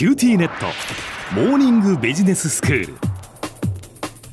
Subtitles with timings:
[0.00, 0.64] QTnet
[1.34, 3.09] モーニングビジネススクール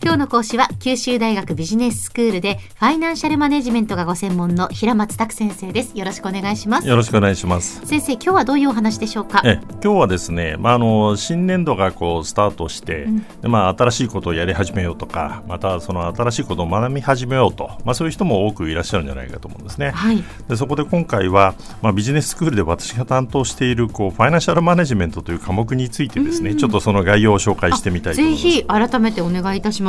[0.03, 5.97] 今日の講師は九州大学ビジネススクールでファイナンシャルマネジメントがご専門の平松卓先生です。
[5.97, 6.87] よろしくお願いします。
[6.87, 7.85] よろしくお願いします。
[7.85, 9.41] 先生今日はどういうお話でしょうか？
[9.43, 28.43] え今日はですね、まあ、あの新年度がこうスタートして、うん、でまあ、新しいことをやり始めようとかまたその新しいことを学び始めようと、まあ、そういう人も多くいらっしゃるんじゃないかと思うんですね、はい、でそこで今回は、まあ、ビジネススクールで私が担当しているこうファイナンシャルマネジメントという科目についてですね、うん、ちょっとその概要を紹介してみたいと思います。
[28.43, 29.86] ぜひ改めてお願いいたします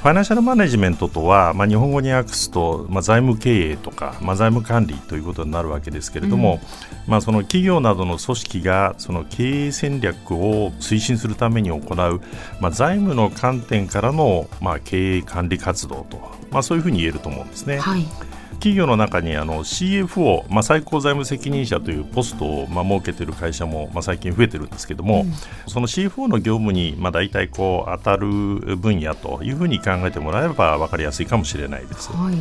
[0.00, 6.58] ファイナンシャルマネジメントとは、まあ、日本語に訳すと、まあ、財務経営とか、まあ、財務管理ということになるわけですけれども、
[7.06, 12.20] うん、まあ、その企業などの組織がその経営戦略を推進するために行う、
[12.62, 16.18] まあ、財務の観点からの、まあ、経営管理活動と、
[16.50, 17.78] まあ、そういうふうに言えると思うんですね。
[17.78, 18.29] はい
[18.60, 25.32] 企業の中にあの CFO、まあ、最高財務責任者というポストを、まあ、設けている会社も、まあ、最近増えてるんですけども、うん、
[25.66, 28.28] その CFO の業務に、まあ、大体こう当たる
[28.76, 32.12] 分野というふうに考えてもらえれば分かりやすいかもしれないです。
[32.12, 32.34] はい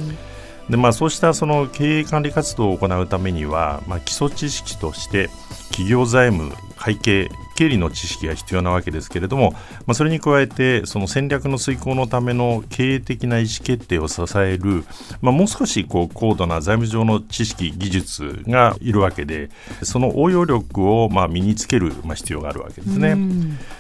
[0.70, 5.32] でまあ、そうしたその経営管理活動を行うためには、まあ、基礎知識として
[5.70, 9.52] 企業財務会計経理の知識が必要なわけですけれども、
[9.86, 14.86] まあ、それに加えてその戦略の遂行のための経営的な意思決定を支える、
[15.22, 19.50] まあ、もう少しこう高度な財務上の知識技術がいるわけで
[19.84, 23.18] その応用力をまあ身につけるまあ必要があるわけですね。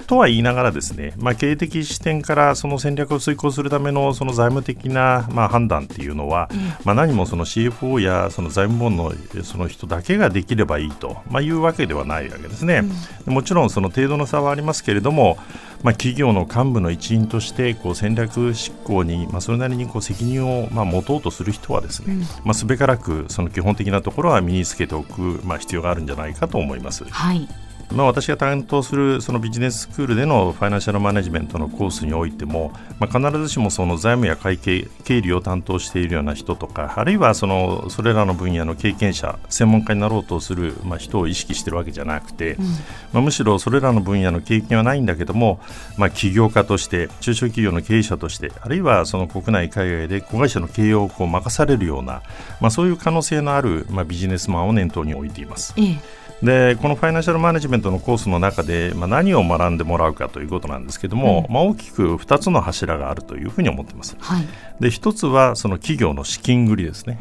[0.07, 6.49] とは言いながらですね、まあ、経営的視点からその戦略を遂行するためのその財務的なまあ判断っていうのは、
[6.83, 9.13] まあ、何もその CFO やその財務部の
[9.43, 12.83] その人だけができればいいと、まあ、いうわけではないわけですね。
[13.25, 15.37] もちろんその程度の差はありますけれども、
[15.83, 27.05] まあ、企業の幹部の一員としてこう戦略執行に、まあ、それなりにこう責任をまあ持とうとする人はですね、うん、まあ、すべからくその基本的なところは身につけておく、まあ、必要があるんじゃないかと思います。
[27.05, 27.47] はい
[27.91, 42.69] まあ、私が担当するそのビジネススクールでのファイナンシャルマネジメントのコースにおいても、まあ、必ずしもその財務や会計経理を担当しているような人とかあるいはそのそれらの分野の経験者専門家になろうとする、まあ、人を意識しているわけじゃなくて、うん、ま
[43.15, 45.59] あ、むしろそれらの分野の経験はないんだけども、
[45.97, 52.21] まあ、起業家として中小企業の経営者としてあるいはその国内海外で子会社の経営をこう任されるような、
[52.61, 55.73] まあ、そういう可能性のある、まあ、ビジネスマンを念頭に置いています。
[55.77, 64.15] ええでこのファイナンシャルマネジメントのコースの中で、まあ、何を学んでもらうかということなんですけども、うん、まあ、大きく2つの柱があるというふうに思っています。
[64.19, 64.47] はい、
[64.79, 67.17] で1つはその企業の資金繰りですね。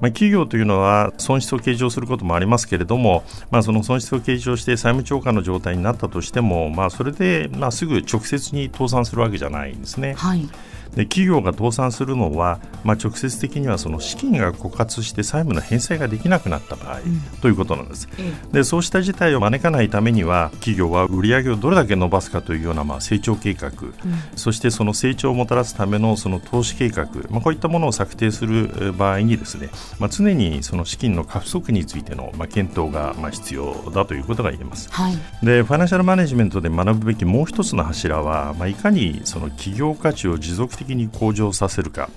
[0.00, 10.14] まあ、企業というのは損失を計上することもありますけれども、まあ、その損失を計上して債務超過の状態になったとしても、まあ、それでまあすぐ直接に倒産するわけじゃないんですね。
[10.14, 10.48] はい
[10.96, 23.94] で企業が倒産するのは、まあ、直接的にはその資金が枯渇して債務の返済ができなくなった場合、うん、ということなんです、うん、でそうした事態を招かないためには企業は売上をどれだけ伸ばすかというようなまあ成長計画、うん、
[24.36, 42.10] そしてその成長をもたらすためのその投資計画、まあ、こういったものを策定する場合にですね、まあ、常にその資金の過不足についてのまあ検討がまあ必要だということが言えます、はい、でファイナンシャルマネジメントで学ぶべきもう一つの柱は、まあ、いかにその企業価値を持続的的に向上させるか。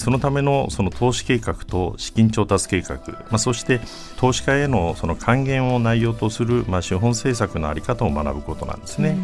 [0.00, 3.80] そのためのその投資計画と資金調達計画、まあ、そして
[4.16, 9.18] 投資家へのその還元を内容とする、まあ、資本政策の在り方を学ぶことなんですね。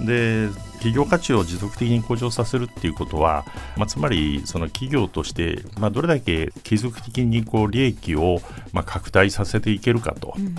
[0.00, 3.44] うん、で企業価値を持続的に向上させるっていうことは、
[3.76, 8.40] まあ、つまりその企業として、まあ、どれだけ継続的にこう利益を
[8.72, 10.54] まあ拡大させていけるかと、うん、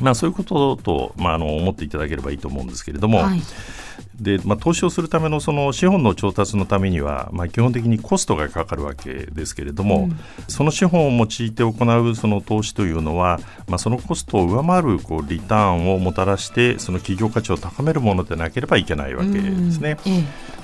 [0.00, 3.18] まあ、そういうことと、まあ、あの思っていただければいいと思うんですけれども。
[3.18, 3.40] はい
[4.20, 19.96] で、まあ、投資をするためのその資本の調達のためには、まあ、基本的にコストがかかるわけですけれども、うん、その資本を用いて行うその投資というのは、まあ、そのコストを上回るこうリターンをもたらしてその企業価値を高めるものでなければいけないわけですね。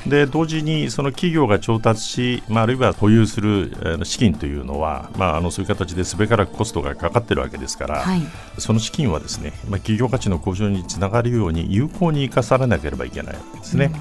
[0.04, 3.72] うん、で同時にその企業が調達し、まあ、あるいは保有する
[4.04, 8.22] 資金というのは、まあ、あのそういう形ですべからくコストがかかっているわけですから、はい、
[8.58, 13.92] その資金はですね、まあ、企業価値の向上につながるように有効に生かされなければいけないですね。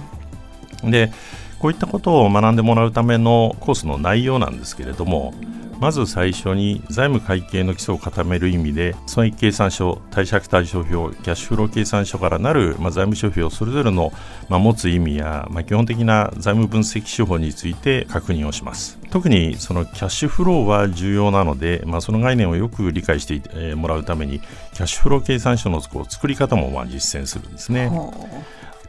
[0.83, 1.11] うん、で
[1.59, 5.33] こういったことを学んでもらうためのコースの内容なんですけれども
[5.79, 14.13] まず最初に財務会計の基礎を固める意味で損益計算書貸借対照表キャッシュフロー計算書からなる、まあ、財務諸表それぞれの、
[14.47, 27.89] まあ、持つ意味や、まあ、基本的な財務分析手法について確認をします特にそのキャッシュフローは重要なので、まあ、その概念をよく理解してもらうためにキャッシュフロー計算書の作り方もまあ実践するんですね。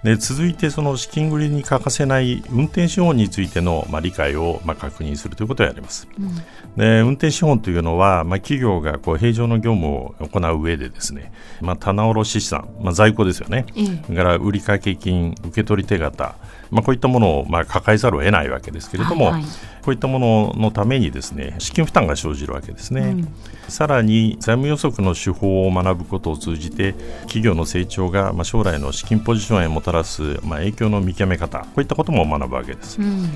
[0.03, 6.09] で続いてその資金繰りに欠かせない運転資本についての、まあ、理解を、まあ、確認するということをやります。
[6.19, 6.35] うん、
[6.77, 13.67] で運転資本というのは、まあ、企業がこう平常の業務を行う上でですね、まあ、棚卸資産、まあ、在庫ですよね、
[14.05, 16.37] それから売掛金受取手形
[16.71, 19.43] まあ、こういったものをまあ抱えざるを得ないわけですけれども、はいはい、
[19.87, 23.29] こういったもののためにですね資金負担が生じるわけですね、うん、
[23.69, 33.01] さらに財務予測の手法を学ぶことを通じて企業の成長がまあ将来の資金ポジションへもたらすまあ影響の見極め方こういったことも学ぶわけです。
[33.01, 33.31] うん。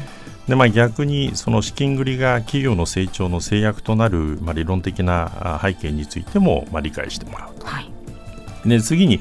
[0.48, 7.92] でまあ、逆にその資金繰りが企業の成長の制約となる、まあ、理論的な背景についても、まあ、理解してもらうと、はい、
[8.66, 9.20] で次に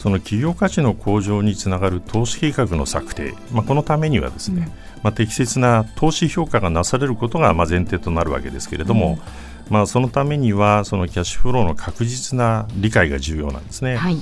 [0.00, 4.62] その企業価値の向上につながる投資計画の策定、まあ、このためにはですね、
[4.96, 9.18] うん、まあ、適切な投資評価がなされることがまあ前提となるわけですけれども、
[9.68, 13.96] うん、まあ、そのためにはそのキャッシュフローの確実な理解が重要なんですね。
[13.96, 14.16] はい。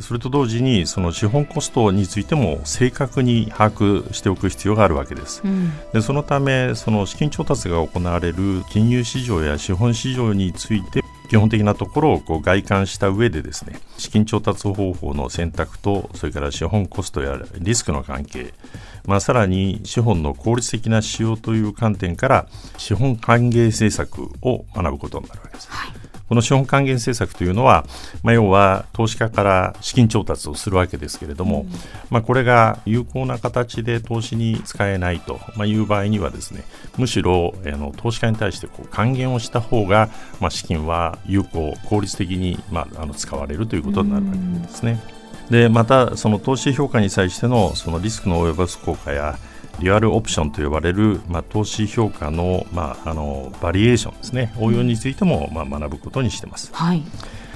[0.00, 5.42] それと同時にその資本コストについても正確に把握しておく必要があるわけです。
[5.44, 18.54] うん、でそのためその資金調達が行われる金融市場や資本市場について基本的なところをこう外観した上でですね資金調達方法の選択とそれから資本コストやリスクの関係、
[19.06, 22.46] まあ、さらに資本の効率的な使用という観点から
[22.78, 25.70] 資本還元政策を学ぶことになるわけです。
[25.70, 25.97] はい
[26.28, 27.84] この資本還元政策というのは、
[28.22, 31.68] まあ、要は投資家から資金調達をするわけですけれども、うん、
[32.10, 36.64] まあ、これが有効な形で投資に使えないという場合にはですね
[36.98, 40.10] むしろあの投資家に対してこう還元をした方が、
[40.40, 45.00] まあ、資金は有効効率的に、まあ、あの使われるということになるわけですね。
[45.46, 49.38] うん、でまたその投資評価に際してのそのリスクの及ぼす効果や
[49.80, 56.70] デュアルオプションと呼ばれる、まあ、投資評価の,、まあ、あのバリエーションですね応用についても、まあ、学ぶことにしています。
[56.72, 57.02] はい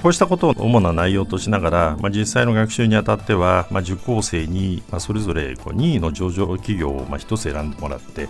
[0.03, 8.27] こうしたことを主な内容としながら、まあ、実際の学習にあたっては、まあ、受講生に、まあ、それぞれこう任意の上場企業をまあ1つ選んでもらって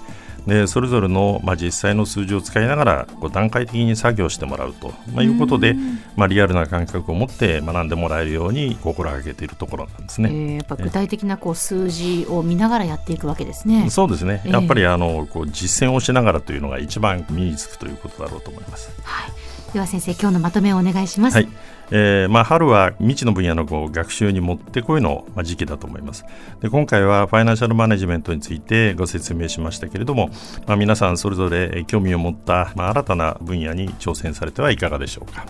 [0.48, 5.76] でそれぞれの、まあ、実際の数字を使いながらこう段階的に作業してもらうと、まあ、いうことで、
[6.16, 13.90] まあ、リアルな感覚を持って学んでもらえるように心がけているところなんですね、えー、やっぱ具体的なこう数字を見ながらやっていくわけですね。
[13.90, 14.42] そうですね。
[14.46, 18.92] やっぱりあのこう実践をしながらというのが一番身につくということだろうと思います。
[19.04, 19.32] はい、
[19.74, 21.36] では先生今日のまとめをお願いします。
[21.36, 21.50] はい。
[21.92, 26.26] えーまあ、春は未知の分野のこう学習にもってこいの、まあ、時期だと思います。
[26.62, 30.30] で今回はファイナンシャルマネジメントについてご説明しましたけれども、
[30.68, 35.46] まあ、皆さんそれぞれ興味を持った、まあ、新たな分野に挑戦されてはいかがでしょうか。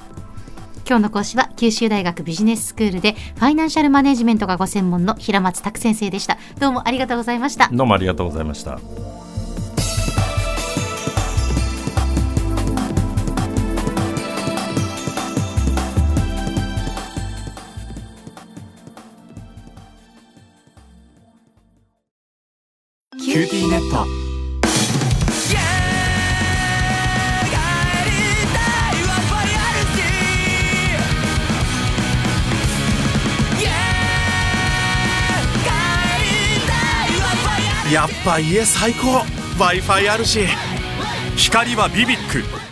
[0.86, 6.38] 今日の講師は九州大学ビジネススクールでファイナンシャルマネジメントがご専門の平松卓先生でした。
[6.60, 7.70] どうもありがとうございました。
[7.72, 8.80] どうもありがとうございました
[37.94, 39.24] やっぱ家最高。
[39.60, 40.48] W i f i あるし。
[41.38, 42.63] 光はビビック。